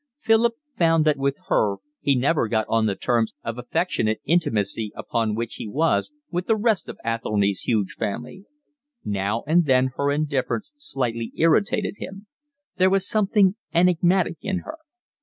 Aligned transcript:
Philip 0.17 0.55
found 0.79 1.05
that 1.05 1.17
with 1.19 1.37
her 1.49 1.75
he 1.99 2.15
never 2.15 2.47
got 2.47 2.65
on 2.67 2.87
the 2.87 2.95
terms 2.95 3.35
of 3.43 3.59
affectionate 3.59 4.19
intimacy 4.25 4.91
upon 4.95 5.35
which 5.35 5.57
he 5.57 5.67
was 5.67 6.11
with 6.31 6.47
the 6.47 6.55
rest 6.55 6.89
of 6.89 6.97
Athelny's 7.05 7.61
huge 7.61 7.93
family. 7.99 8.45
Now 9.05 9.43
and 9.45 9.65
then 9.65 9.91
her 9.97 10.09
indifference 10.11 10.71
slightly 10.75 11.31
irritated 11.35 11.97
him. 11.97 12.25
There 12.77 12.89
was 12.89 13.07
something 13.07 13.57
enigmatic 13.75 14.37
in 14.41 14.61
her. 14.65 14.79